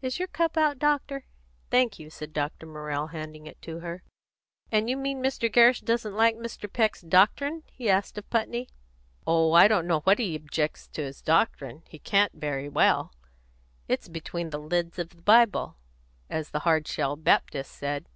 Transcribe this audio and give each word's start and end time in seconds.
Is 0.00 0.18
your 0.18 0.28
cup 0.28 0.56
out, 0.56 0.78
doctor?" 0.78 1.26
"Thank 1.70 1.98
you," 1.98 2.08
said 2.08 2.30
the 2.30 2.32
doctor, 2.32 2.66
handing 3.08 3.46
it 3.46 3.56
up 3.58 3.60
to 3.60 3.80
her. 3.80 4.02
"And 4.72 4.88
you 4.88 4.96
mean 4.96 5.22
Mr. 5.22 5.52
Gerrish 5.52 5.82
doesn't 5.82 6.16
like 6.16 6.34
Mr. 6.36 6.66
Peck's 6.72 7.02
doctrine?" 7.02 7.62
he 7.70 7.90
asked 7.90 8.16
of 8.16 8.30
Putney. 8.30 8.70
"Oh, 9.26 9.52
I 9.52 9.68
don't 9.68 9.86
know 9.86 10.02
that 10.06 10.18
he 10.18 10.34
objects 10.34 10.86
to 10.94 11.02
his 11.02 11.20
doctrine; 11.20 11.82
he 11.88 11.98
can't 11.98 12.32
very 12.32 12.70
well; 12.70 13.12
it's 13.86 14.08
'between 14.08 14.48
the 14.48 14.58
leds 14.60 14.98
of 14.98 15.10
the 15.10 15.20
Bible,' 15.20 15.76
as 16.30 16.52
the 16.52 16.60
Hard 16.60 16.88
shell 16.88 17.14
Baptist 17.14 17.72
said. 17.72 18.08